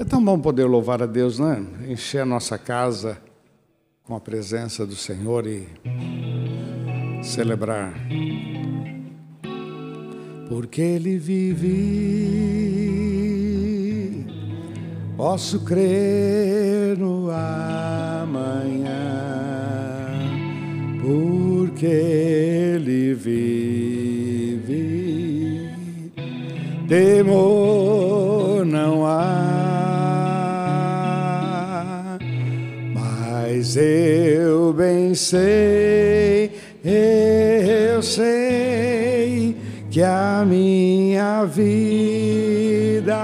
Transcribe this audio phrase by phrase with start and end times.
[0.00, 1.62] É tão bom poder louvar a Deus, né?
[1.86, 3.18] Encher a nossa casa
[4.02, 5.68] com a presença do Senhor e
[7.22, 7.92] celebrar.
[10.48, 11.76] Porque Ele vive,
[15.18, 18.88] posso crer no amanhã.
[21.02, 24.62] Porque Ele vive,
[26.88, 29.69] temor não há.
[33.72, 36.50] Mas eu bem sei,
[36.84, 39.56] eu sei
[39.88, 43.14] que a minha vida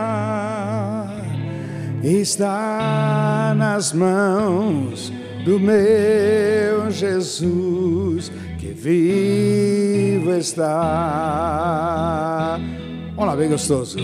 [2.00, 5.12] está nas mãos
[5.44, 10.62] do meu Jesus que vivo está.
[13.18, 13.98] Lá, bem gostoso.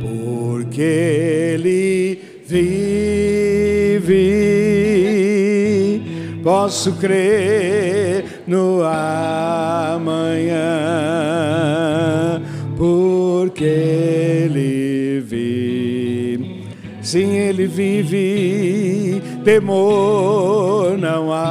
[0.00, 4.04] Porque Ele vive,
[6.44, 10.52] posso crer no amanhã,
[12.76, 16.66] porque Ele vive.
[17.00, 21.48] Sim, Ele vive, temor não há,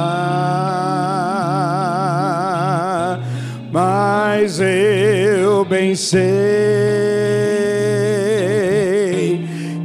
[3.72, 6.22] mas eu bem sei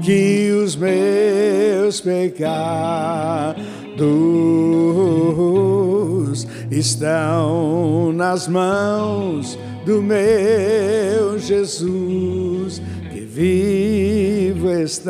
[0.03, 3.59] que os meus pecados
[6.79, 15.09] estão nas mãos do meu Jesus que vivo está.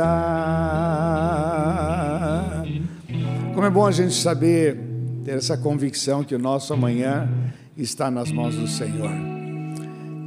[3.53, 4.80] Como é bom a gente saber,
[5.23, 7.30] ter essa convicção que o nosso amanhã
[7.78, 9.12] está nas mãos do Senhor.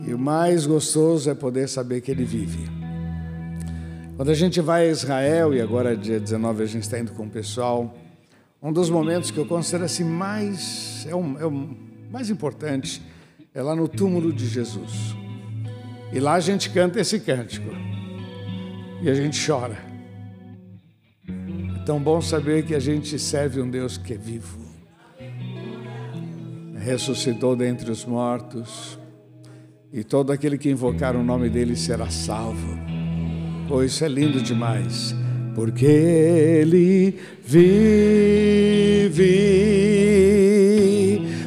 [0.06, 2.68] E o mais gostoso é poder saber que Ele vive.
[4.16, 7.24] Quando a gente vai a Israel, e agora dia 19 a gente está indo com
[7.24, 7.94] o pessoal,
[8.62, 11.76] um dos momentos que eu considero assim mais, é o, é o
[12.10, 13.02] mais importante,
[13.52, 15.16] é lá no túmulo de Jesus.
[16.12, 17.68] E lá a gente canta esse cântico.
[19.02, 19.76] E a gente chora.
[21.26, 24.58] É tão bom saber que a gente serve um Deus que é vivo.
[26.78, 28.96] Ressuscitou dentre os mortos.
[29.92, 32.78] E todo aquele que invocar o nome dele será salvo.
[33.68, 35.21] Pois isso é lindo demais.
[35.54, 37.62] Porque ele vive,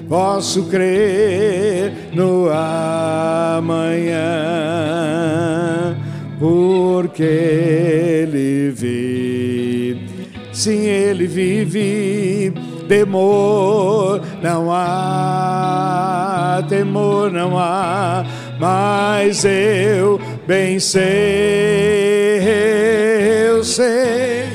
[0.07, 4.15] posso crer no amanhã,
[6.39, 10.05] porque ele vive.
[10.53, 12.53] Sim, ele vive,
[12.87, 18.25] temor não há, temor não há,
[18.57, 20.17] mas eu
[20.47, 21.84] bem sei,
[23.65, 24.45] sei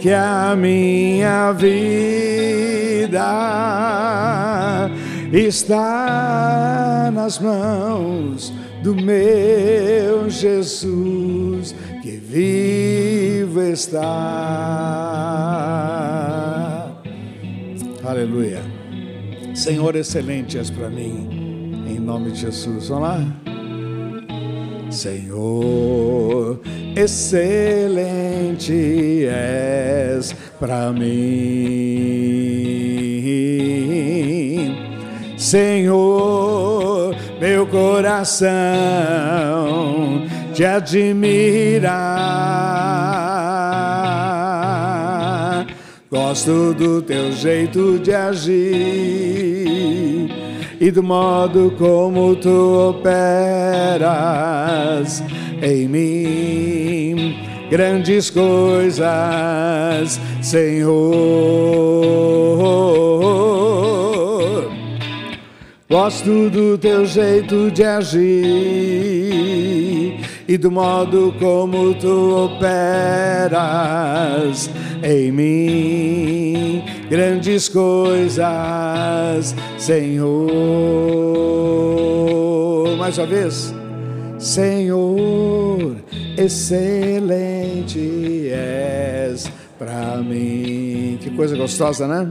[0.00, 3.20] que a minha vida
[5.32, 8.52] está nas mãos
[8.82, 14.00] do meu Jesus que vivo está.
[18.04, 18.62] Aleluia.
[19.54, 22.88] Senhor, excelente és para mim, em nome de Jesus.
[22.88, 23.20] Vamos lá.
[24.90, 26.60] Senhor,
[26.96, 28.72] excelente
[29.26, 31.04] és para mim.
[35.36, 38.50] Senhor, meu coração
[40.54, 42.24] te admira.
[46.10, 48.64] Gosto do teu jeito de agir
[50.80, 54.04] e do modo como tu operas
[55.64, 57.36] em mim
[57.70, 61.00] grandes coisas, Senhor.
[65.88, 68.30] Gosto do teu jeito de agir
[70.46, 73.48] e do modo como tu operas
[75.02, 78.44] em mim grandes coisas,
[79.78, 80.44] Senhor.
[82.98, 83.74] Mais uma vez,
[84.44, 85.96] Senhor,
[86.36, 87.98] excelente
[88.50, 91.18] és para mim.
[91.18, 92.28] Que coisa gostosa, né?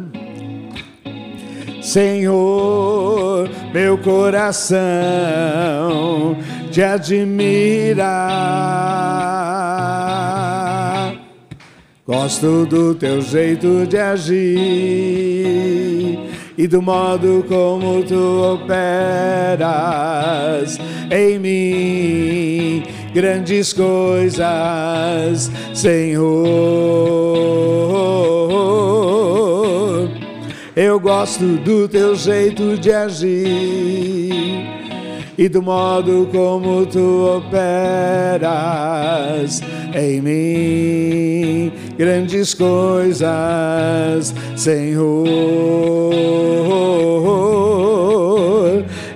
[1.81, 4.77] Senhor, meu coração
[6.69, 8.03] te admira.
[12.05, 14.53] Gosto do teu jeito de agir
[16.55, 19.63] e do modo como tu operas
[21.13, 22.83] em mim
[23.13, 26.33] grandes coisas, Senhor.
[30.75, 34.73] Eu gosto do teu jeito de agir
[35.37, 38.41] e do modo como tu operas
[39.93, 45.23] em mim grandes coisas, Senhor,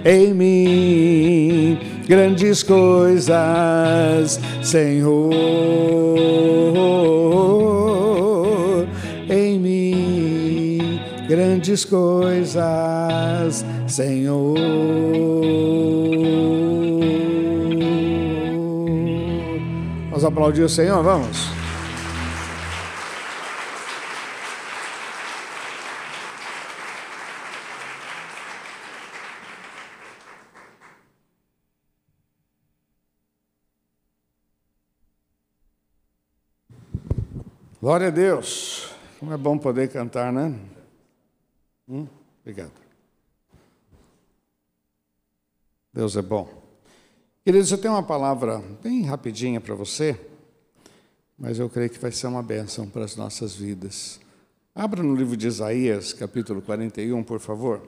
[0.06, 0.47] em mim
[2.08, 5.34] grandes coisas, Senhor,
[9.30, 14.58] em mim grandes coisas, Senhor.
[20.10, 21.57] Vamos aplaudir o Senhor, vamos.
[37.80, 38.90] Glória a Deus.
[39.20, 40.60] Como é bom poder cantar, né?
[41.88, 42.08] Hum?
[42.42, 42.72] Obrigado.
[45.94, 46.50] Deus é bom.
[47.46, 50.20] Queridos, eu tenho uma palavra bem rapidinha para você,
[51.38, 54.20] mas eu creio que vai ser uma bênção para as nossas vidas.
[54.74, 57.88] Abra no livro de Isaías, capítulo 41, por favor.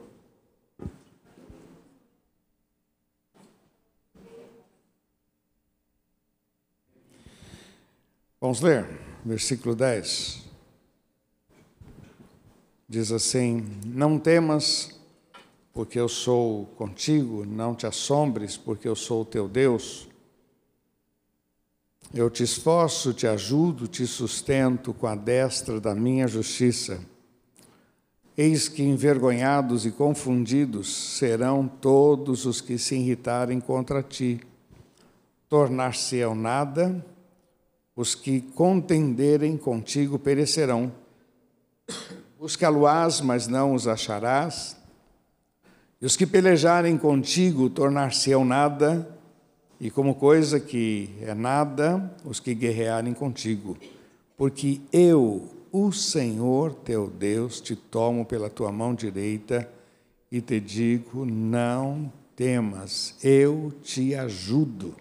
[8.40, 10.42] Vamos ler versículo 10.
[12.88, 14.98] Diz assim: Não temas,
[15.72, 20.08] porque eu sou contigo, não te assombres, porque eu sou o teu Deus.
[22.12, 27.00] Eu te esforço, te ajudo, te sustento com a destra da minha justiça.
[28.36, 34.40] Eis que envergonhados e confundidos serão todos os que se irritarem contra ti.
[35.48, 37.04] Tornar-se-ão nada
[38.00, 40.90] os que contenderem contigo perecerão.
[42.38, 44.74] Busca-lo-ás, mas não os acharás.
[46.00, 49.06] E os que pelejarem contigo tornar-se-ão nada,
[49.78, 53.76] e como coisa que é nada, os que guerrearem contigo.
[54.34, 59.70] Porque eu, o Senhor teu Deus, te tomo pela tua mão direita
[60.32, 64.96] e te digo: não temas, eu te ajudo.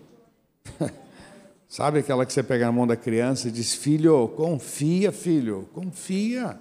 [1.69, 6.57] Sabe aquela que você pega na mão da criança e diz: Filho, confia, filho, confia,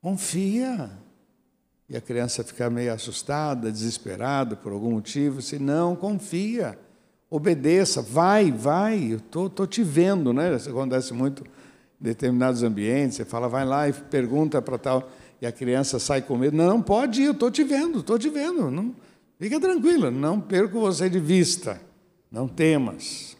[0.00, 0.90] confia.
[1.88, 6.78] E a criança fica meio assustada, desesperada por algum motivo, se não, confia,
[7.28, 10.54] obedeça, vai, vai, eu tô, tô te vendo, né?
[10.54, 15.10] Isso acontece muito em determinados ambientes, você fala, vai lá e pergunta para tal,
[15.40, 18.28] e a criança sai com medo, não, pode ir, eu estou te vendo, estou te
[18.30, 18.94] vendo, não,
[19.38, 21.80] fica tranquila, não perco você de vista,
[22.30, 23.36] não temas.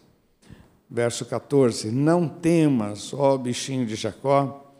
[0.93, 4.71] Verso 14: Não temas, ó bichinho de Jacó,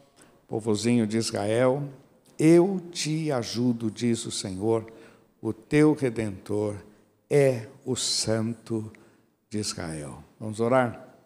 [0.46, 1.82] povozinho de Israel,
[2.38, 4.86] eu te ajudo, diz o Senhor,
[5.42, 6.76] o teu redentor
[7.28, 8.92] é o Santo
[9.50, 10.22] de Israel.
[10.38, 11.16] Vamos orar?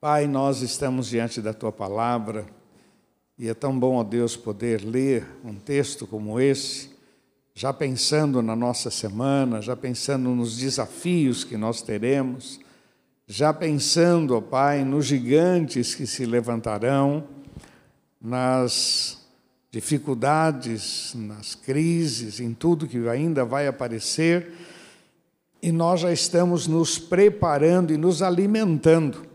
[0.00, 2.46] Pai, nós estamos diante da tua palavra
[3.38, 6.96] e é tão bom, ó Deus, poder ler um texto como esse,
[7.54, 12.64] já pensando na nossa semana, já pensando nos desafios que nós teremos
[13.26, 17.24] já pensando, ó Pai, nos gigantes que se levantarão,
[18.20, 19.26] nas
[19.70, 24.52] dificuldades, nas crises, em tudo que ainda vai aparecer,
[25.60, 29.26] e nós já estamos nos preparando e nos alimentando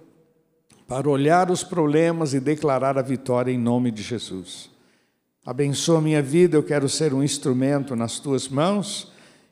[0.88, 4.70] para olhar os problemas e declarar a vitória em nome de Jesus.
[5.46, 9.12] Abençoa minha vida, eu quero ser um instrumento nas tuas mãos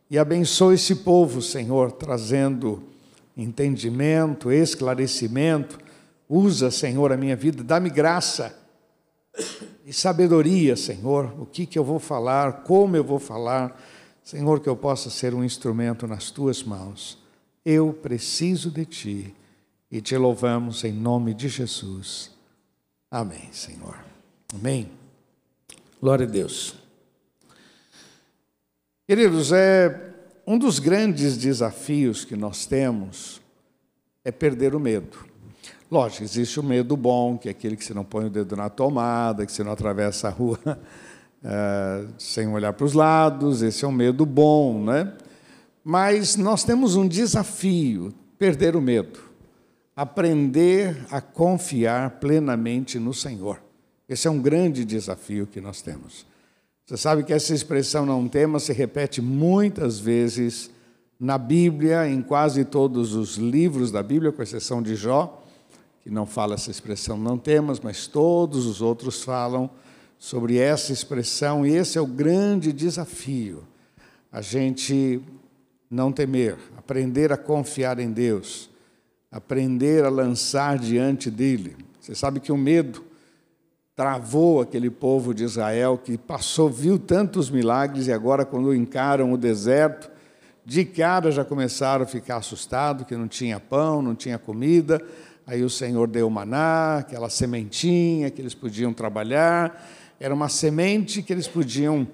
[0.09, 2.83] e abençoa esse povo, Senhor, trazendo
[3.41, 5.79] entendimento, esclarecimento.
[6.27, 8.55] Usa, Senhor, a minha vida, dá-me graça
[9.85, 13.79] e sabedoria, Senhor, o que, que eu vou falar, como eu vou falar,
[14.23, 17.17] Senhor, que eu possa ser um instrumento nas tuas mãos.
[17.65, 19.35] Eu preciso de ti
[19.89, 22.31] e te louvamos em nome de Jesus.
[23.09, 23.97] Amém, Senhor.
[24.53, 24.91] Amém.
[25.99, 26.75] Glória a Deus.
[29.07, 30.08] Queridos, é
[30.49, 33.39] um dos grandes desafios que nós temos
[34.25, 35.19] é perder o medo.
[35.91, 38.67] Lógico, existe o medo bom, que é aquele que você não põe o dedo na
[38.67, 40.59] tomada, que você não atravessa a rua
[41.43, 45.13] é, sem olhar para os lados, esse é um medo bom, né?
[45.83, 49.19] Mas nós temos um desafio: perder o medo,
[49.95, 53.61] aprender a confiar plenamente no Senhor.
[54.09, 56.25] Esse é um grande desafio que nós temos.
[56.89, 60.71] Você sabe que essa expressão não tema se repete muitas vezes
[61.19, 65.39] na Bíblia, em quase todos os livros da Bíblia, com exceção de Jó,
[66.01, 69.69] que não fala essa expressão não temas, mas todos os outros falam
[70.17, 73.63] sobre essa expressão, e esse é o grande desafio.
[74.31, 75.21] A gente
[75.91, 78.67] não temer, aprender a confiar em Deus,
[79.31, 81.77] aprender a lançar diante dele.
[82.01, 83.08] Você sabe que o medo
[83.99, 89.37] travou aquele povo de Israel que passou, viu tantos milagres e agora, quando encaram o
[89.37, 90.09] deserto,
[90.65, 95.05] de cara já começaram a ficar assustados que não tinha pão, não tinha comida.
[95.45, 99.85] Aí o Senhor deu maná, aquela sementinha que eles podiam trabalhar.
[100.17, 102.07] Era uma semente que eles podiam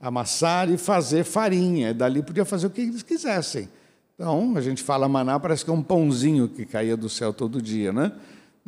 [0.00, 1.94] amassar e fazer farinha.
[1.94, 3.68] Dali podia fazer o que eles quisessem.
[4.16, 7.62] Então, a gente fala maná, parece que é um pãozinho que caía do céu todo
[7.62, 8.10] dia, né?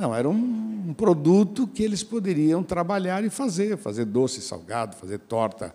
[0.00, 5.74] Não, era um, produto que eles poderiam trabalhar e fazer, fazer doce, salgado, fazer torta.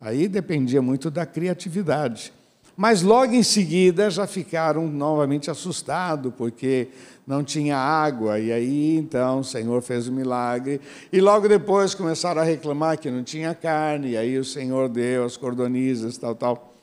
[0.00, 2.32] Aí dependia muito da criatividade.
[2.76, 6.88] Mas logo em seguida já ficaram novamente assustados, porque
[7.24, 10.80] não tinha água, e aí então o Senhor fez o um milagre.
[11.12, 15.24] E logo depois começaram a reclamar que não tinha carne, e aí o Senhor deu
[15.24, 16.74] as cordonizas, tal, tal.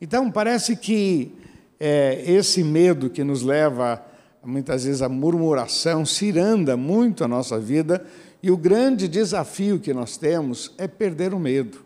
[0.00, 1.34] Então parece que
[1.80, 4.06] é, esse medo que nos leva
[4.44, 8.04] muitas vezes a murmuração ciranda muito a nossa vida,
[8.42, 11.78] e o grande desafio que nós temos é perder o medo,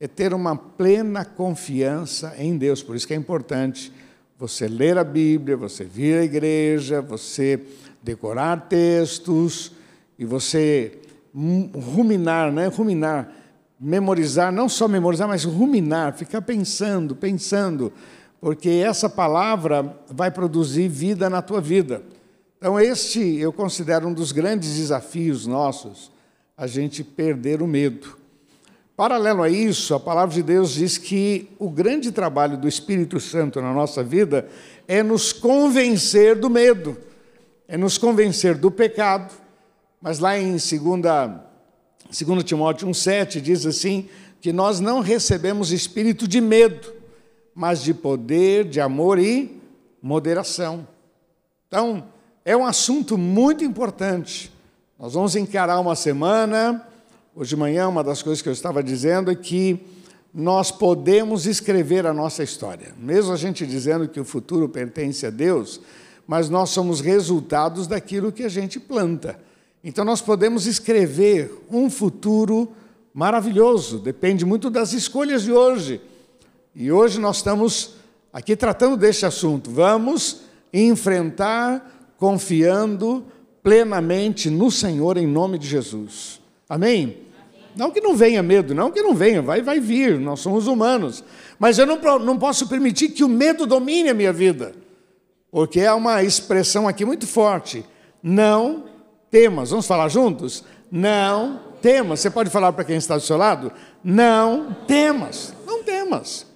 [0.00, 2.82] é ter uma plena confiança em Deus.
[2.82, 3.92] Por isso que é importante
[4.38, 7.60] você ler a Bíblia, você vir à igreja, você
[8.02, 9.72] decorar textos
[10.18, 10.98] e você
[11.94, 12.66] ruminar, né?
[12.66, 13.32] Ruminar,
[13.78, 17.92] memorizar, não só memorizar, mas ruminar, ficar pensando, pensando
[18.40, 22.02] porque essa palavra vai produzir vida na tua vida.
[22.58, 26.10] Então, este eu considero um dos grandes desafios nossos,
[26.56, 28.16] a gente perder o medo.
[28.96, 33.60] Paralelo a isso, a palavra de Deus diz que o grande trabalho do Espírito Santo
[33.60, 34.48] na nossa vida
[34.88, 36.96] é nos convencer do medo,
[37.68, 39.34] é nos convencer do pecado.
[40.00, 44.08] Mas lá em 2, 2 Timóteo 1,7 diz assim:
[44.40, 46.92] que nós não recebemos espírito de medo,
[47.56, 49.58] mas de poder, de amor e
[50.02, 50.86] moderação.
[51.66, 52.04] Então,
[52.44, 54.52] é um assunto muito importante.
[54.98, 56.86] Nós vamos encarar uma semana.
[57.34, 59.80] Hoje de manhã, uma das coisas que eu estava dizendo é que
[60.34, 62.94] nós podemos escrever a nossa história.
[62.98, 65.80] Mesmo a gente dizendo que o futuro pertence a Deus,
[66.26, 69.40] mas nós somos resultados daquilo que a gente planta.
[69.82, 72.70] Então nós podemos escrever um futuro
[73.14, 76.02] maravilhoso, depende muito das escolhas de hoje.
[76.78, 77.94] E hoje nós estamos
[78.30, 79.70] aqui tratando deste assunto.
[79.70, 83.24] Vamos enfrentar confiando
[83.62, 86.38] plenamente no Senhor em nome de Jesus.
[86.68, 87.22] Amém?
[87.74, 91.24] Não que não venha medo, não que não venha, vai, vai vir, nós somos humanos.
[91.58, 94.74] Mas eu não, não posso permitir que o medo domine a minha vida,
[95.50, 97.86] porque é uma expressão aqui muito forte.
[98.22, 98.84] Não
[99.30, 99.70] temas.
[99.70, 100.62] Vamos falar juntos?
[100.92, 102.20] Não temas.
[102.20, 103.72] Você pode falar para quem está do seu lado?
[104.04, 105.54] Não temas.
[105.66, 106.46] Não temas.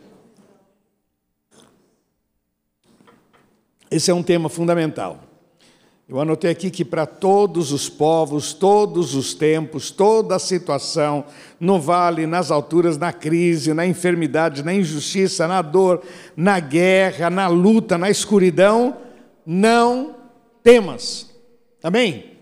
[3.91, 5.25] Esse é um tema fundamental.
[6.09, 11.25] Eu anotei aqui que para todos os povos, todos os tempos, toda a situação,
[11.59, 16.03] no vale, nas alturas, na crise, na enfermidade, na injustiça, na dor,
[16.37, 18.97] na guerra, na luta, na escuridão,
[19.47, 20.17] não
[20.65, 21.31] temas.
[21.83, 22.39] Amém?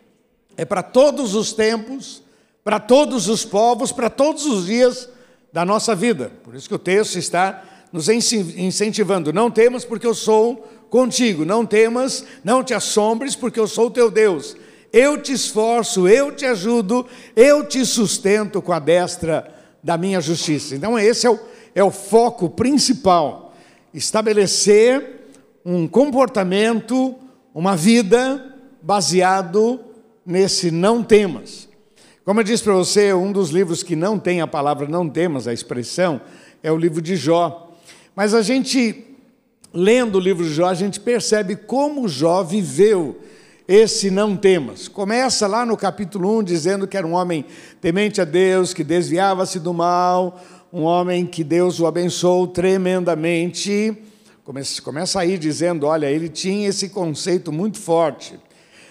[0.56, 2.22] É para todos os tempos,
[2.64, 5.10] para todos os povos, para todos os dias
[5.52, 6.32] da nossa vida.
[6.42, 7.62] Por isso que o texto está
[7.92, 9.32] nos incentivando.
[9.32, 11.44] Não temas, porque eu sou contigo.
[11.44, 14.56] Não temas, não te assombres, porque eu sou o teu Deus.
[14.92, 20.74] Eu te esforço, eu te ajudo, eu te sustento com a destra da minha justiça.
[20.74, 21.38] Então, esse é o,
[21.74, 23.54] é o foco principal:
[23.92, 25.18] estabelecer
[25.64, 27.14] um comportamento,
[27.54, 29.80] uma vida baseado
[30.24, 31.68] nesse não temas.
[32.24, 35.48] Como eu disse para você, um dos livros que não tem a palavra não temas,
[35.48, 36.20] a expressão,
[36.62, 37.72] é o livro de Jó.
[38.14, 39.07] Mas a gente
[39.72, 43.18] lendo o livro de Jó, a gente percebe como Jó viveu
[43.66, 44.88] esse não temas.
[44.88, 47.44] Começa lá no capítulo 1 dizendo que era um homem
[47.80, 50.40] temente a Deus, que desviava-se do mal,
[50.72, 53.96] um homem que Deus o abençoou tremendamente.
[54.42, 58.38] Começa, começa aí dizendo: olha, ele tinha esse conceito muito forte.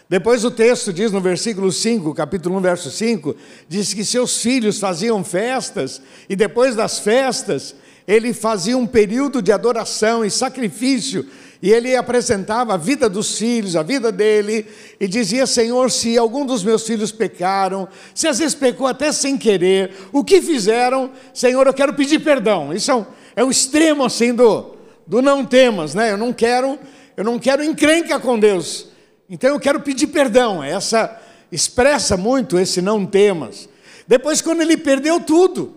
[0.09, 3.35] Depois o texto diz no versículo 5, capítulo 1, verso 5,
[3.67, 7.75] diz que seus filhos faziam festas, e depois das festas
[8.07, 11.25] ele fazia um período de adoração e sacrifício,
[11.61, 14.65] e ele apresentava a vida dos filhos, a vida dele,
[14.99, 19.37] e dizia: Senhor, se algum dos meus filhos pecaram, se às vezes pecou até sem
[19.37, 22.73] querer, o que fizeram, Senhor, eu quero pedir perdão.
[22.73, 26.11] Isso é um, é um extremo assim do, do não temas, né?
[26.11, 26.79] Eu não quero,
[27.17, 28.87] eu não quero encrenca com Deus.
[29.29, 30.63] Então eu quero pedir perdão.
[30.63, 31.19] Essa
[31.51, 33.67] expressa muito esse não temas.
[34.07, 35.76] Depois quando ele perdeu tudo.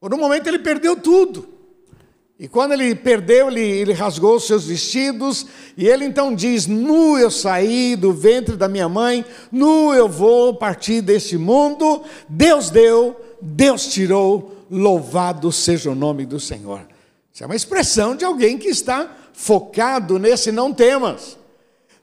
[0.00, 1.58] Por um momento ele perdeu tudo.
[2.38, 5.44] E quando ele perdeu, ele, ele rasgou os seus vestidos,
[5.76, 10.54] e ele então diz: Nu eu saí do ventre da minha mãe, nu eu vou
[10.54, 12.04] partir deste mundo.
[12.28, 16.86] Deus deu, Deus tirou, louvado seja o nome do Senhor.
[17.32, 21.36] Isso é uma expressão de alguém que está focado nesse não temas.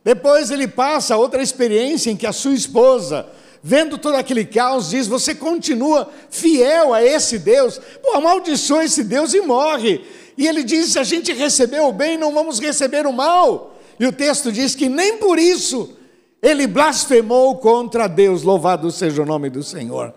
[0.03, 3.25] Depois ele passa outra experiência em que a sua esposa,
[3.67, 7.81] vendo todo aquele caos, diz: Você continua fiel a esse Deus?
[8.03, 10.05] Pô, amaldiçoa esse Deus e morre.
[10.37, 13.75] E ele diz: se a gente recebeu o bem, não vamos receber o mal.
[13.99, 15.97] E o texto diz que nem por isso
[16.43, 20.13] ele blasfemou contra Deus, louvado seja o nome do Senhor.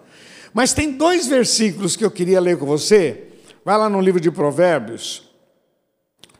[0.52, 3.28] Mas tem dois versículos que eu queria ler com você.
[3.64, 5.22] Vai lá no livro de Provérbios,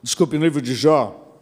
[0.03, 1.41] desculpe, no livro de Jó,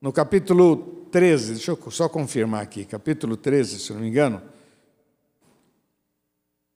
[0.00, 4.53] no capítulo 13, deixa eu só confirmar aqui, capítulo 13, se não me engano.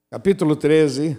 [0.09, 1.17] Capítulo 13,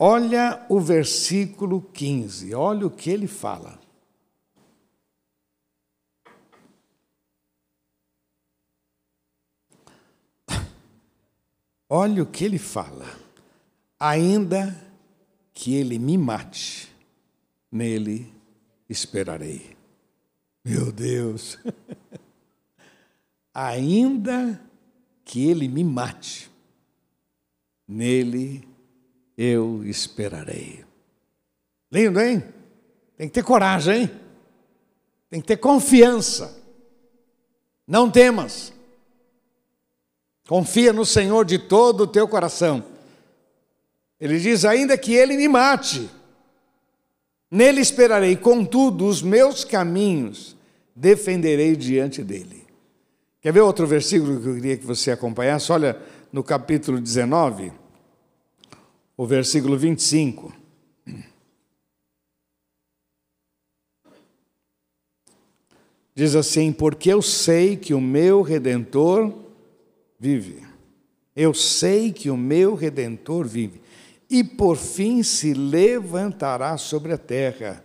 [0.00, 3.80] Olha o versículo 15, olha o que ele fala.
[11.88, 13.06] Olha o que ele fala.
[13.98, 14.76] Ainda
[15.52, 16.94] que ele me mate,
[17.72, 18.32] nele
[18.88, 19.76] esperarei.
[20.64, 21.58] Meu Deus.
[23.52, 24.60] Ainda
[25.24, 26.48] que ele me mate,
[27.88, 28.68] nele
[29.36, 30.84] eu esperarei.
[31.90, 32.44] Lindo, hein?
[33.16, 34.10] Tem que ter coragem, hein?
[35.30, 36.56] Tem que ter confiança.
[37.86, 38.72] Não temas.
[40.46, 42.84] Confia no Senhor de todo o teu coração.
[44.20, 46.10] Ele diz: ainda que ele me mate,
[47.50, 50.56] nele esperarei, contudo, os meus caminhos
[50.94, 52.66] defenderei diante dele.
[53.40, 55.70] Quer ver outro versículo que eu queria que você acompanhasse?
[55.70, 56.00] Olha
[56.32, 57.72] no capítulo 19
[59.18, 60.54] o versículo 25.
[66.14, 69.34] Diz assim: Porque eu sei que o meu redentor
[70.18, 70.64] vive.
[71.34, 73.80] Eu sei que o meu redentor vive.
[74.30, 77.84] E por fim se levantará sobre a terra.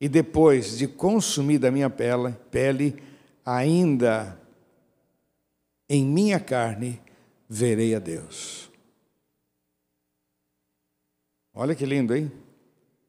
[0.00, 2.96] E depois de consumida a minha pele, pele
[3.44, 4.39] ainda
[5.90, 7.00] em minha carne
[7.48, 8.70] verei a Deus.
[11.52, 12.30] Olha que lindo, hein?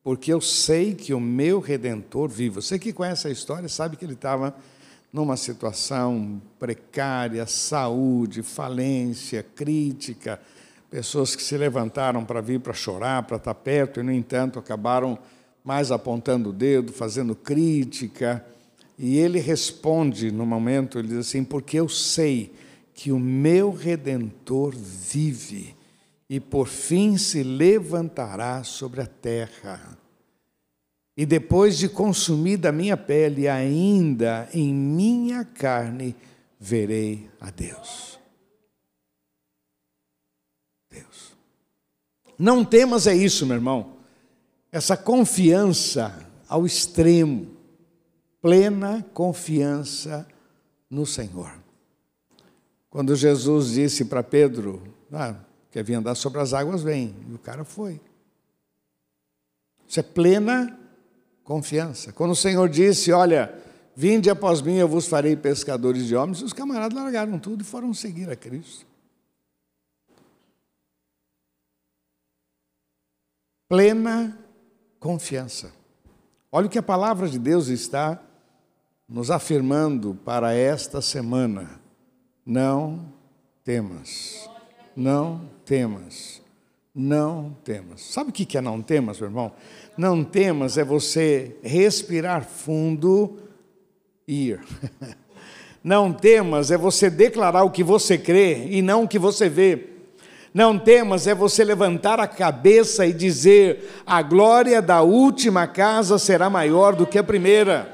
[0.04, 2.56] Porque eu sei que o meu redentor vive.
[2.56, 4.56] Você que conhece a história sabe que ele estava
[5.14, 10.42] numa situação precária, saúde, falência, crítica,
[10.90, 15.20] pessoas que se levantaram para vir para chorar, para estar perto, e, no entanto, acabaram
[15.64, 18.44] mais apontando o dedo, fazendo crítica.
[18.98, 22.52] E ele responde no momento, ele diz assim: Porque eu sei
[23.02, 25.76] que o meu redentor vive
[26.30, 29.98] e por fim se levantará sobre a terra.
[31.18, 36.16] E depois de consumida a minha pele, ainda em minha carne
[36.60, 38.20] verei a Deus.
[40.92, 41.36] Deus.
[42.38, 43.98] Não temas é isso, meu irmão.
[44.72, 47.48] Essa confiança ao extremo,
[48.40, 50.28] plena confiança
[50.88, 51.61] no Senhor.
[52.92, 55.36] Quando Jesus disse para Pedro, ah,
[55.72, 57.16] Quer vir andar sobre as águas, vem.
[57.30, 58.00] E o cara foi.
[59.88, 60.78] Isso é plena
[61.44, 62.12] confiança.
[62.12, 63.58] Quando o Senhor disse: Olha,
[63.96, 67.94] vinde após mim, eu vos farei pescadores de homens, os camaradas largaram tudo e foram
[67.94, 68.86] seguir a Cristo.
[73.70, 74.38] Plena
[75.00, 75.72] confiança.
[76.52, 78.22] Olha o que a palavra de Deus está
[79.08, 81.81] nos afirmando para esta semana.
[82.46, 83.06] Não
[83.64, 84.50] temas.
[84.96, 86.42] Não temas.
[86.94, 88.02] Não temas.
[88.02, 89.52] Sabe o que é não temas, meu irmão?
[89.98, 93.40] Não temas é você respirar fundo
[94.28, 94.62] e ir.
[95.84, 99.88] Não temas é você declarar o que você crê e não o que você vê.
[100.54, 106.52] Não temas é você levantar a cabeça e dizer: a glória da última casa será
[106.52, 107.92] maior do que a primeira.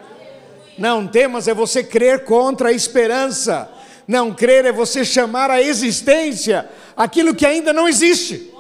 [0.77, 3.71] Não temas é você crer contra a esperança.
[4.07, 8.53] Não crer é você chamar a existência aquilo que ainda não existe.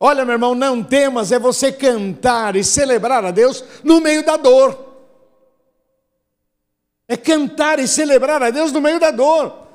[0.00, 4.36] Olha, meu irmão, não temas, é você cantar e celebrar a Deus no meio da
[4.36, 4.86] dor.
[7.08, 9.66] É cantar e celebrar a Deus no meio da dor.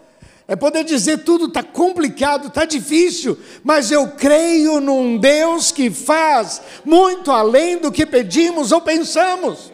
[0.48, 6.62] É poder dizer tudo está complicado, está difícil, mas eu creio num Deus que faz
[6.86, 9.73] muito além do que pedimos ou pensamos.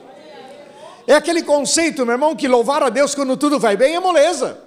[1.09, 4.59] É aquele conceito, meu irmão, que louvar a Deus quando tudo vai bem é moleza.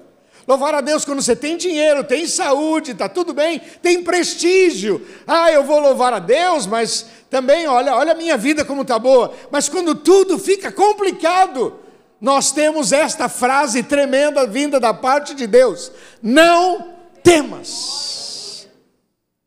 [0.44, 5.07] Louvar a Deus quando você tem dinheiro, tem saúde, está tudo bem, tem prestígio.
[5.24, 8.98] Ah, eu vou louvar a Deus, mas também, olha, olha a minha vida como está
[8.98, 9.33] boa.
[9.52, 11.78] Mas quando tudo fica complicado,
[12.20, 16.88] nós temos esta frase tremenda vinda da parte de Deus: Não
[17.22, 18.66] temas.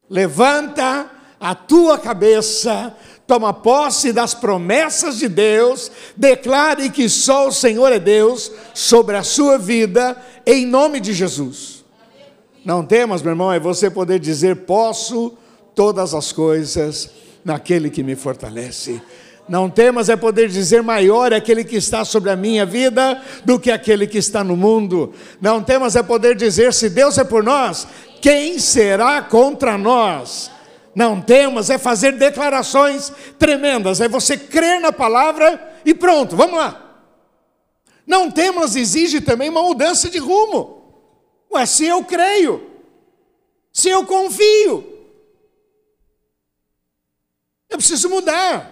[0.10, 2.96] Levanta a tua cabeça,
[3.28, 9.24] toma posse das promessas de Deus, declare que só o Senhor é Deus sobre a
[9.24, 11.84] sua vida, em nome de Jesus.
[12.64, 15.38] Não temas, meu irmão, é você poder dizer: posso
[15.74, 17.10] todas as coisas
[17.44, 19.02] naquele que me fortalece.
[19.48, 23.60] Não temas é poder dizer maior é aquele que está sobre a minha vida do
[23.60, 25.14] que aquele que está no mundo.
[25.40, 27.88] Não temas é poder dizer se Deus é por nós,
[28.20, 30.50] quem será contra nós?
[30.96, 36.82] Não temas é fazer declarações tremendas, é você crer na palavra e pronto, vamos lá.
[38.08, 40.84] Não temas exige também uma mudança de rumo.
[41.52, 42.72] Ué, se eu creio,
[43.74, 44.84] se eu confio,
[47.70, 48.72] eu preciso mudar.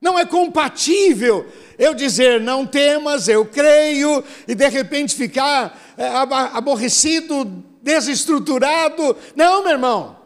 [0.00, 1.46] Não é compatível
[1.78, 6.06] eu dizer não temas, eu creio, e de repente ficar é,
[6.52, 7.44] aborrecido,
[7.82, 9.16] desestruturado.
[9.34, 10.21] Não, meu irmão.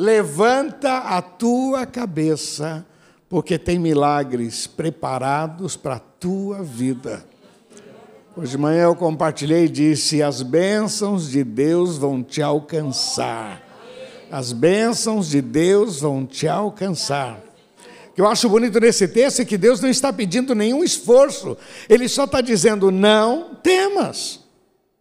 [0.00, 2.86] Levanta a tua cabeça,
[3.28, 7.26] porque tem milagres preparados para a tua vida.
[8.36, 13.60] Hoje de manhã eu compartilhei e disse: as bênçãos de Deus vão te alcançar.
[14.30, 17.40] As bênçãos de Deus vão te alcançar.
[18.10, 21.58] O que eu acho bonito nesse texto é que Deus não está pedindo nenhum esforço,
[21.88, 24.44] Ele só está dizendo: não temas.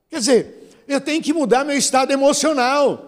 [0.10, 3.07] Quer dizer, eu tenho que mudar meu estado emocional.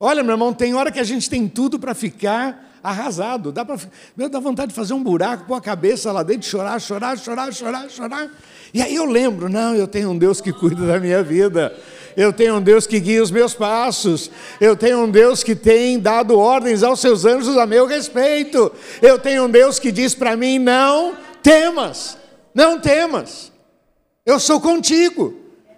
[0.00, 3.50] Olha, meu irmão, tem hora que a gente tem tudo para ficar arrasado.
[3.50, 3.76] Dá, pra,
[4.16, 7.52] meu, dá vontade de fazer um buraco, pôr a cabeça lá dentro, chorar, chorar, chorar,
[7.52, 8.30] chorar, chorar.
[8.72, 11.76] E aí eu lembro, não, eu tenho um Deus que cuida da minha vida.
[12.16, 14.30] Eu tenho um Deus que guia os meus passos.
[14.60, 18.70] Eu tenho um Deus que tem dado ordens aos seus anjos a meu respeito.
[19.02, 22.16] Eu tenho um Deus que diz para mim: não temas,
[22.54, 23.50] não temas.
[24.24, 25.34] Eu sou contigo.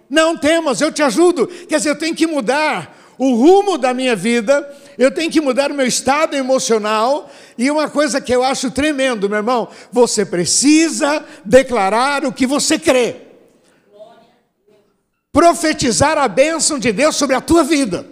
[0.07, 1.47] Não temas, eu te ajudo.
[1.47, 5.69] Quer dizer, eu tenho que mudar o rumo da minha vida, eu tenho que mudar
[5.69, 7.29] o meu estado emocional.
[7.55, 12.79] E uma coisa que eu acho tremendo, meu irmão, você precisa declarar o que você
[12.79, 13.27] crê
[15.31, 18.05] profetizar a bênção de Deus sobre a tua vida.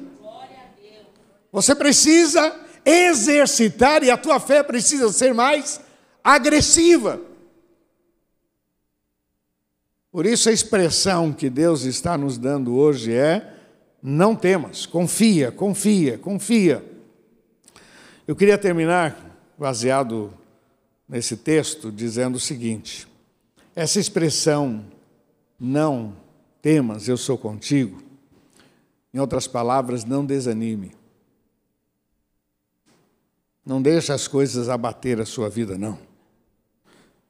[1.52, 5.82] Você precisa exercitar e a tua fé precisa ser mais
[6.24, 7.20] agressiva.
[10.12, 13.59] Por isso a expressão que Deus está nos dando hoje é:
[14.02, 16.84] não temas, confia, confia, confia.
[18.28, 20.34] Eu queria terminar baseado
[21.08, 23.08] nesse texto dizendo o seguinte:
[23.76, 24.86] essa expressão
[25.60, 26.16] não
[26.62, 28.02] temas, eu sou contigo.
[29.14, 30.92] Em outras palavras, não desanime.
[33.66, 36.00] Não deixe as coisas abater a sua vida, não.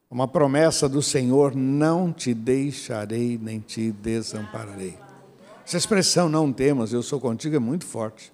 [0.09, 5.08] Uma promessa do Senhor: não te deixarei nem te desampararei.
[5.69, 8.33] Essa expressão, não temas, eu sou contigo, é muito forte.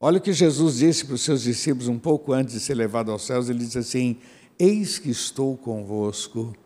[0.00, 3.12] Olha o que Jesus disse para os seus discípulos um pouco antes de ser levado
[3.12, 3.48] aos céus.
[3.48, 4.16] Ele disse assim:
[4.58, 6.56] Eis que estou convosco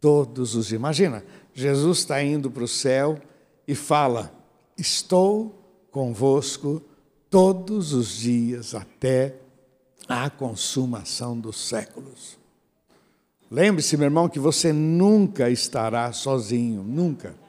[0.00, 0.80] todos os dias.
[0.80, 1.24] Imagina,
[1.54, 3.16] Jesus está indo para o céu
[3.64, 4.34] e fala:
[4.76, 6.82] Estou convosco
[7.30, 9.36] todos os dias até
[10.08, 12.36] a consumação dos séculos.
[13.48, 17.40] Lembre-se, meu irmão, que você nunca estará sozinho, nunca.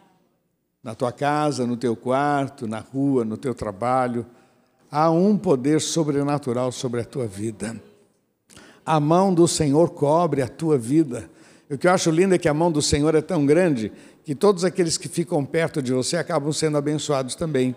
[0.84, 4.26] Na tua casa, no teu quarto, na rua, no teu trabalho,
[4.91, 7.82] há um poder sobrenatural sobre a tua vida.
[8.86, 11.30] A mão do Senhor cobre a tua vida.
[11.69, 13.93] O que eu acho lindo é que a mão do Senhor é tão grande
[14.26, 17.74] que todos aqueles que ficam perto de você acabam sendo abençoados também.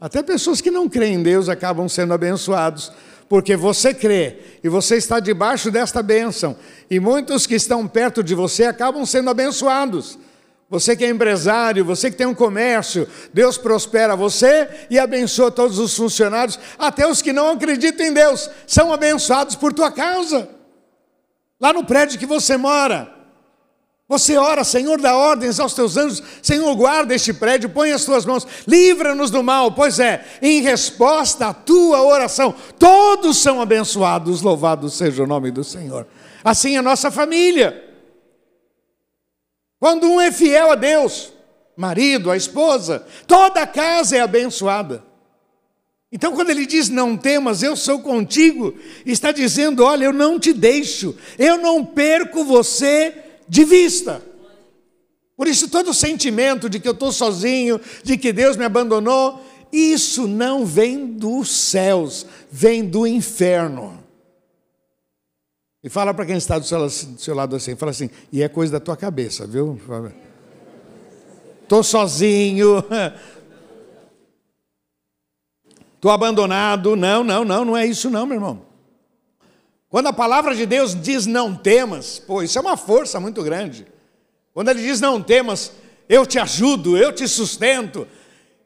[0.00, 2.92] Até pessoas que não creem em Deus acabam sendo abençoados,
[3.28, 6.56] porque você crê e você está debaixo desta bênção.
[6.88, 10.16] E muitos que estão perto de você acabam sendo abençoados.
[10.70, 15.80] Você que é empresário, você que tem um comércio, Deus prospera você e abençoa todos
[15.80, 20.60] os funcionários, até os que não acreditam em Deus, são abençoados por tua causa
[21.60, 23.12] lá no prédio que você mora.
[24.08, 28.24] Você ora, Senhor, dá ordens aos teus anjos, Senhor, guarda este prédio, põe as tuas
[28.24, 29.70] mãos, livra-nos do mal.
[29.70, 35.62] Pois é, em resposta à tua oração, todos são abençoados, louvado seja o nome do
[35.62, 36.08] Senhor.
[36.42, 37.89] Assim é a nossa família.
[39.80, 41.32] Quando um é fiel a Deus,
[41.74, 45.02] marido, a esposa, toda a casa é abençoada.
[46.12, 48.74] Então, quando ele diz não temas, eu sou contigo,
[49.06, 53.14] está dizendo: olha, eu não te deixo, eu não perco você
[53.48, 54.20] de vista.
[55.34, 60.28] Por isso, todo sentimento de que eu estou sozinho, de que Deus me abandonou, isso
[60.28, 63.99] não vem dos céus, vem do inferno.
[65.82, 68.48] E fala para quem está do seu, do seu, lado assim, fala assim, e é
[68.48, 69.80] coisa da tua cabeça, viu?
[71.62, 72.84] Estou sozinho,
[75.94, 76.96] estou abandonado.
[76.96, 78.62] Não, não, não, não é isso não, meu irmão.
[79.88, 83.86] Quando a palavra de Deus diz não temas, pô, isso é uma força muito grande.
[84.52, 85.72] Quando ele diz não temas,
[86.08, 88.06] eu te ajudo, eu te sustento,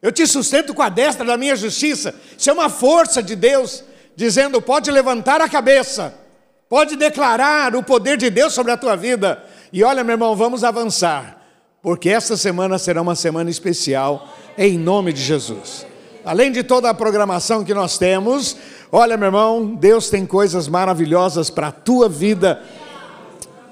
[0.03, 2.15] eu te sustento com a destra da minha justiça.
[2.37, 3.85] Isso é uma força de Deus
[4.17, 6.24] dizendo: pode levantar a cabeça,
[6.69, 9.43] pode declarar o poder de Deus sobre a tua vida.
[9.73, 11.41] E olha, meu irmão, vamos avançar,
[11.83, 15.87] porque esta semana será uma semana especial, em nome de Jesus.
[16.25, 18.57] Além de toda a programação que nós temos,
[18.91, 22.63] olha, meu irmão, Deus tem coisas maravilhosas para a tua vida.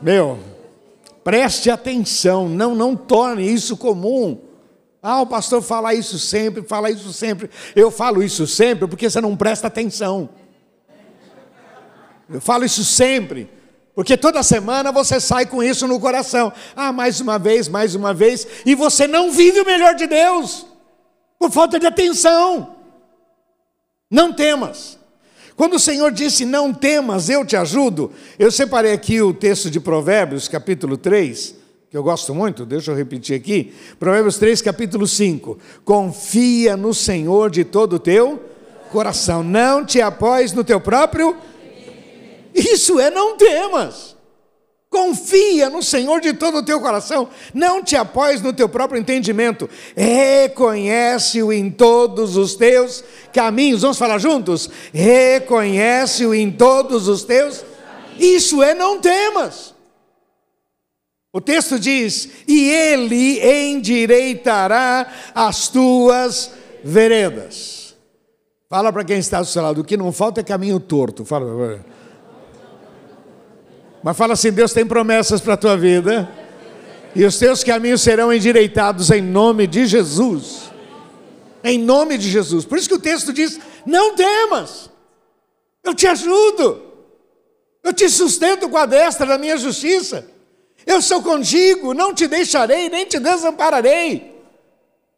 [0.03, 0.39] Meu,
[1.25, 4.41] Preste atenção, não, não torne isso comum.
[5.01, 7.49] Ah, o pastor fala isso sempre, fala isso sempre.
[7.77, 10.29] Eu falo isso sempre porque você não presta atenção.
[12.29, 13.49] Eu falo isso sempre,
[13.95, 16.53] porque toda semana você sai com isso no coração.
[16.75, 20.67] Ah, mais uma vez, mais uma vez, e você não vive o melhor de Deus,
[21.39, 22.77] por falta de atenção.
[24.11, 24.99] Não temas.
[25.57, 29.81] Quando o Senhor disse: Não temas, eu te ajudo, eu separei aqui o texto de
[29.81, 31.55] Provérbios, capítulo 3,
[31.91, 33.75] que eu gosto muito, deixa eu repetir aqui.
[33.99, 35.59] Provérbios 3, capítulo 5.
[35.85, 38.43] Confia no Senhor de todo o teu
[38.91, 41.37] coração, não te apoies no teu próprio.
[42.55, 44.17] Isso é não temas.
[44.93, 49.67] Confia no Senhor de todo o teu coração, não te apoies no teu próprio entendimento,
[49.97, 53.81] reconhece-o em todos os teus caminhos.
[53.81, 54.69] Vamos falar juntos?
[54.93, 57.65] Reconhece-o em todos os teus.
[58.19, 59.75] Isso é não temas.
[61.33, 66.51] O texto diz: e ele endireitará as tuas
[66.85, 67.97] veredas.
[68.69, 71.25] Fala para quem está do seu lado, o que não falta é caminho torto.
[71.25, 71.83] Fala.
[74.03, 76.29] Mas fala assim: Deus tem promessas para a tua vida,
[77.15, 80.71] e os teus caminhos serão endireitados em nome de Jesus.
[81.63, 82.65] Em nome de Jesus.
[82.65, 84.91] Por isso que o texto diz: não temas,
[85.85, 86.83] eu te ajudo,
[87.85, 90.27] eu te sustento com a destra da minha justiça,
[90.87, 94.32] eu sou contigo, não te deixarei, nem te desampararei.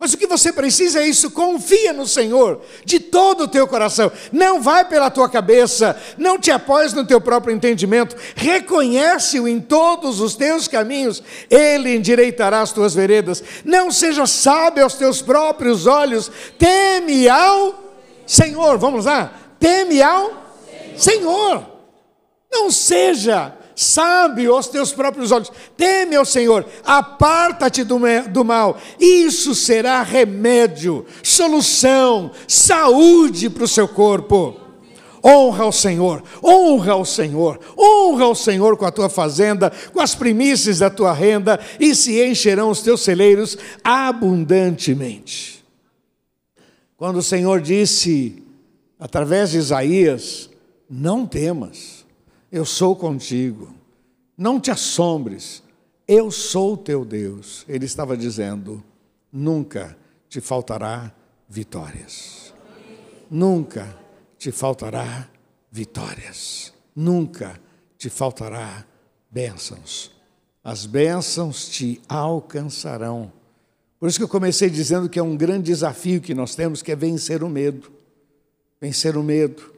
[0.05, 4.13] Mas o que você precisa é isso, confia no Senhor de todo o teu coração.
[4.31, 8.15] Não vai pela tua cabeça, não te apoies no teu próprio entendimento.
[8.37, 13.43] Reconhece-o em todos os teus caminhos, ele endireitará as tuas veredas.
[13.65, 17.75] Não seja sábio aos teus próprios olhos, teme ao
[18.27, 18.77] Senhor.
[18.77, 19.33] Vamos lá?
[19.59, 20.35] Teme ao
[20.99, 21.65] Senhor.
[22.53, 27.99] Não seja sábio aos teus próprios olhos, teme ao Senhor, aparta-te do,
[28.31, 34.61] do mal, isso será remédio, solução, saúde para o seu corpo.
[35.27, 40.15] Honra ao Senhor, honra ao Senhor, honra ao Senhor com a tua fazenda, com as
[40.15, 45.65] primícias da tua renda, e se encherão os teus celeiros abundantemente.
[46.95, 48.43] Quando o Senhor disse,
[49.01, 50.51] através de Isaías,
[50.91, 52.04] não temas,
[52.55, 53.75] eu sou contigo.
[54.39, 55.61] Não te assombres,
[56.07, 57.65] eu sou teu Deus.
[57.69, 58.81] Ele estava dizendo:
[59.33, 61.13] nunca te faltará
[61.49, 62.55] vitórias.
[63.29, 63.99] Nunca
[64.39, 65.29] te faltará
[65.69, 66.73] vitórias.
[66.95, 67.61] Nunca
[67.99, 68.87] te faltará
[69.29, 70.13] bênçãos.
[70.63, 73.33] As bênçãos te alcançarão.
[73.99, 76.93] Por isso que eu comecei dizendo que é um grande desafio que nós temos, que
[76.93, 77.91] é vencer o medo.
[78.81, 79.74] Vencer o medo.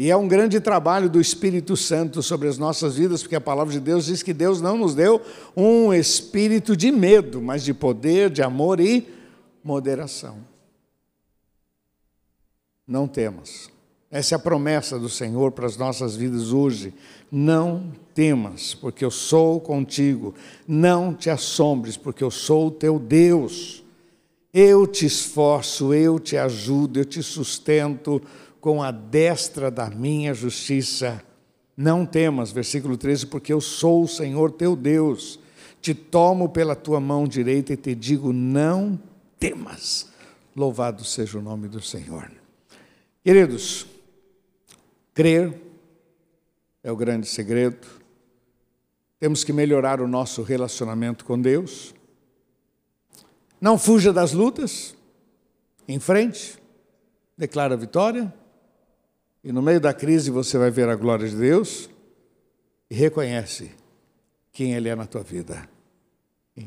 [0.00, 3.70] E é um grande trabalho do Espírito Santo sobre as nossas vidas, porque a palavra
[3.70, 5.20] de Deus diz que Deus não nos deu
[5.54, 9.06] um espírito de medo, mas de poder, de amor e
[9.62, 10.38] moderação.
[12.88, 13.68] Não temas.
[14.10, 16.94] Essa é a promessa do Senhor para as nossas vidas hoje.
[17.30, 20.34] Não temas, porque eu sou contigo.
[20.66, 23.84] Não te assombres, porque eu sou o teu Deus.
[24.50, 28.22] Eu te esforço, eu te ajudo, eu te sustento
[28.60, 31.22] com a destra da minha justiça.
[31.76, 35.40] Não temas, versículo 13, porque eu sou o Senhor teu Deus.
[35.80, 39.00] Te tomo pela tua mão direita e te digo: não
[39.38, 40.10] temas.
[40.54, 42.30] Louvado seja o nome do Senhor.
[43.24, 43.86] Queridos,
[45.14, 45.58] crer
[46.82, 47.86] é o grande segredo.
[49.18, 51.94] Temos que melhorar o nosso relacionamento com Deus.
[53.60, 54.96] Não fuja das lutas.
[55.86, 56.58] Em frente.
[57.36, 58.32] Declara a vitória.
[59.42, 61.88] E no meio da crise você vai ver a glória de Deus
[62.90, 63.70] e reconhece
[64.52, 65.68] quem Ele é na tua vida.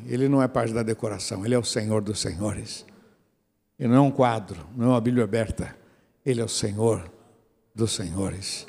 [0.07, 2.85] Ele não é parte da decoração, Ele é o Senhor dos Senhores.
[3.77, 5.75] Ele não é um quadro, não é uma Bíblia aberta.
[6.25, 7.11] Ele é o Senhor
[7.75, 8.65] dos Senhores.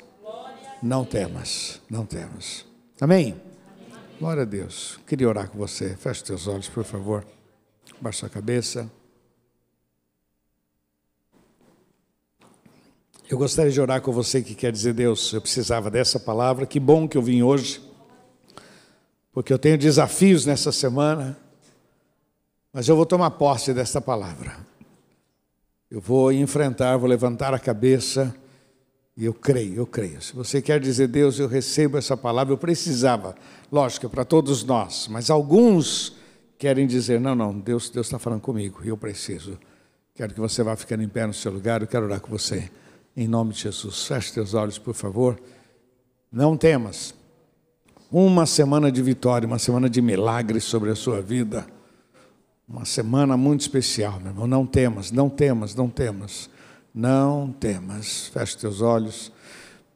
[0.83, 2.65] Não temas, não temas.
[2.99, 3.41] Amém?
[4.19, 4.99] Glória a Deus.
[5.07, 5.95] Queria orar com você.
[5.95, 7.25] Feche teus olhos, por favor.
[7.99, 8.91] Baixa a cabeça.
[13.27, 16.67] Eu gostaria de orar com você que quer dizer, Deus, eu precisava dessa palavra.
[16.67, 17.81] Que bom que eu vim hoje,
[19.33, 21.35] porque eu tenho desafios nessa semana,
[22.71, 24.55] mas eu vou tomar posse dessa palavra.
[25.89, 28.35] Eu vou enfrentar, vou levantar a cabeça
[29.17, 30.21] e eu creio, eu creio.
[30.21, 33.35] Se você quer dizer, Deus, eu recebo essa palavra, eu precisava,
[33.71, 36.15] lógico, é para todos nós, mas alguns
[36.59, 39.57] querem dizer, não, não, Deus Deus está falando comigo e eu preciso.
[40.13, 42.69] Quero que você vá ficando em pé no seu lugar, eu quero orar com você.
[43.17, 45.39] Em nome de Jesus, feche teus olhos, por favor.
[46.29, 47.13] Não temas.
[48.11, 51.65] Uma semana de vitória, uma semana de milagres sobre a sua vida.
[52.67, 54.47] Uma semana muito especial, meu irmão.
[54.47, 56.49] Não temas, não temas, não temas.
[56.93, 58.27] Não temas.
[58.27, 59.31] Feche teus olhos.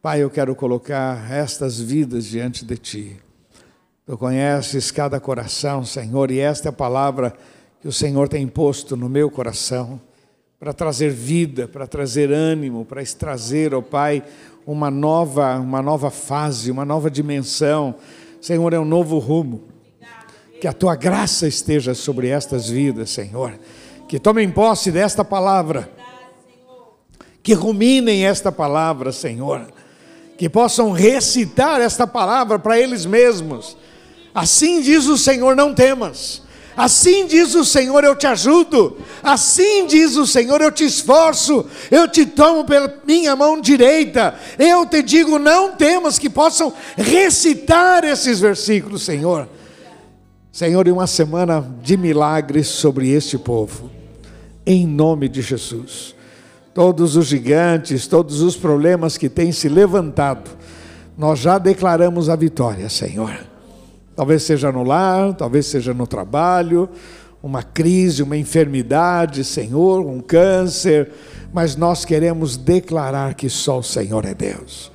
[0.01, 3.17] Pai, eu quero colocar estas vidas diante de ti.
[4.05, 7.35] Tu conheces cada coração, Senhor, e esta é a palavra
[7.81, 9.99] que o Senhor tem posto no meu coração
[10.59, 14.21] para trazer vida, para trazer ânimo, para trazer, ó Pai,
[14.67, 17.95] uma nova, uma nova fase, uma nova dimensão.
[18.41, 19.63] Senhor, é um novo rumo.
[20.59, 23.57] Que a tua graça esteja sobre estas vidas, Senhor.
[24.09, 25.89] Que tomem posse desta palavra.
[27.41, 29.65] Que ruminem esta palavra, Senhor.
[30.37, 33.77] Que possam recitar esta palavra para eles mesmos.
[34.35, 36.48] Assim diz o Senhor: não temas
[36.79, 38.95] Assim diz o Senhor, eu te ajudo.
[39.21, 41.65] Assim diz o Senhor, eu te esforço.
[41.91, 44.33] Eu te tomo pela minha mão direita.
[44.57, 49.49] Eu te digo, não temas que possam recitar esses versículos, Senhor.
[50.53, 53.91] Senhor, e uma semana de milagres sobre este povo.
[54.65, 56.15] Em nome de Jesus.
[56.73, 60.49] Todos os gigantes, todos os problemas que têm se levantado,
[61.17, 63.48] nós já declaramos a vitória, Senhor.
[64.19, 66.89] Talvez seja no lar, talvez seja no trabalho,
[67.41, 71.09] uma crise, uma enfermidade, Senhor, um câncer,
[71.53, 74.91] mas nós queremos declarar que só o Senhor é Deus.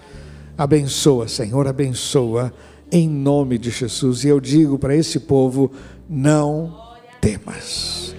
[0.59, 2.53] Abençoa, Senhor, abençoa,
[2.93, 4.25] em nome de Jesus.
[4.25, 5.73] E eu digo para esse povo:
[6.07, 6.79] não
[7.19, 8.15] temas,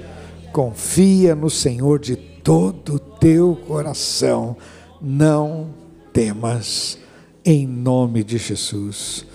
[0.52, 4.58] confia no Senhor de todo o teu coração,
[5.00, 5.68] não
[6.12, 6.98] temas,
[7.46, 9.35] em nome de Jesus.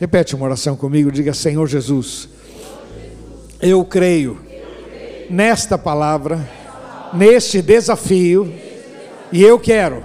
[0.00, 2.26] Repete uma oração comigo, diga: Senhor Jesus,
[3.60, 4.40] eu creio
[5.28, 6.40] nesta palavra,
[7.12, 8.50] neste desafio,
[9.30, 10.02] e eu quero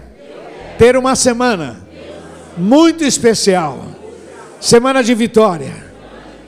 [0.77, 1.87] ter uma semana
[2.57, 3.85] muito especial.
[4.59, 5.73] Semana de vitória,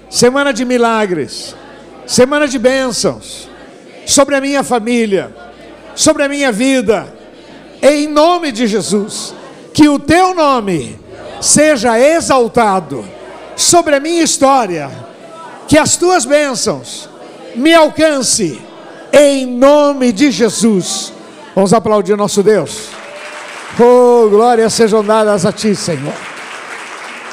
[0.09, 1.55] semana de milagres,
[2.05, 3.47] semana de bênçãos
[4.05, 5.33] sobre a minha família,
[5.95, 7.07] sobre a minha vida,
[7.81, 9.33] em nome de Jesus,
[9.73, 10.99] que o teu nome
[11.39, 13.15] seja exaltado
[13.57, 14.89] sobre a minha história,
[15.67, 17.09] que as tuas bênçãos
[17.55, 18.61] me alcance,
[19.11, 21.11] em nome de Jesus.
[21.55, 22.89] Vamos aplaudir nosso Deus.
[23.79, 26.13] Oh, glórias sejam dadas a ti, Senhor.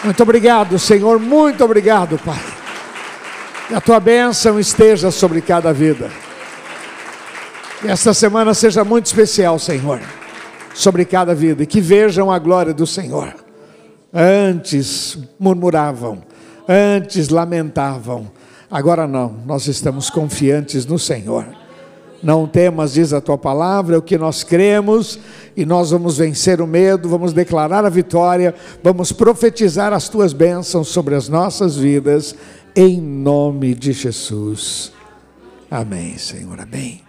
[0.02, 1.18] Muito obrigado, Senhor.
[1.18, 2.42] Muito obrigado, Pai.
[3.68, 6.10] Que a tua bênção esteja sobre cada vida.
[7.80, 10.00] Que esta semana seja muito especial, Senhor,
[10.74, 13.43] sobre cada vida e que vejam a glória do Senhor.
[14.14, 16.22] Antes murmuravam,
[16.68, 18.30] antes lamentavam,
[18.70, 21.44] agora não, nós estamos confiantes no Senhor.
[22.22, 25.18] Não temas, diz a tua palavra, é o que nós cremos,
[25.56, 30.88] e nós vamos vencer o medo, vamos declarar a vitória, vamos profetizar as tuas bênçãos
[30.88, 32.34] sobre as nossas vidas,
[32.74, 34.90] em nome de Jesus.
[35.70, 37.03] Amém, Senhor, amém.